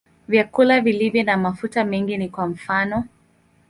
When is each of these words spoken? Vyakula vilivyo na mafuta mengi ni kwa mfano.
Vyakula 0.27 0.81
vilivyo 0.81 1.23
na 1.23 1.37
mafuta 1.37 1.83
mengi 1.85 2.17
ni 2.17 2.29
kwa 2.29 2.47
mfano. 2.47 3.03